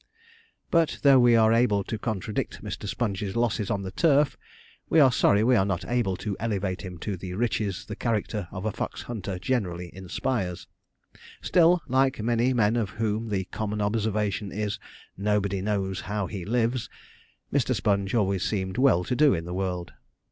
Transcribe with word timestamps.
But 0.71 0.97
though 1.03 1.19
we 1.19 1.35
are 1.35 1.53
able 1.53 1.83
to 1.83 1.99
contradict 1.99 2.63
Mr. 2.63 2.87
Sponge's 2.87 3.35
losses 3.35 3.69
on 3.69 3.83
the 3.83 3.91
turf, 3.91 4.35
we 4.89 4.99
are 4.99 5.11
sorry 5.11 5.43
we 5.43 5.55
are 5.55 5.63
not 5.63 5.85
able 5.85 6.17
to 6.25 6.35
elevate 6.39 6.81
him 6.81 6.97
to 7.01 7.15
the 7.15 7.35
riches 7.35 7.85
the 7.85 7.95
character 7.95 8.47
of 8.51 8.65
a 8.65 8.71
fox 8.71 9.03
hunter 9.03 9.37
generally 9.37 9.91
inspires. 9.93 10.65
Still, 11.39 11.83
like 11.87 12.19
many 12.19 12.51
men 12.51 12.77
of 12.77 12.89
whom 12.89 13.29
the 13.29 13.43
common 13.51 13.79
observation 13.79 14.51
is, 14.51 14.79
'nobody 15.17 15.61
knows 15.61 15.99
how 16.01 16.25
he 16.25 16.45
lives,' 16.45 16.89
Mr. 17.53 17.75
Sponge 17.75 18.15
always 18.15 18.41
seemed 18.43 18.79
well 18.79 19.03
to 19.03 19.15
do 19.15 19.35
in 19.35 19.45
the 19.45 19.53
world. 19.53 19.93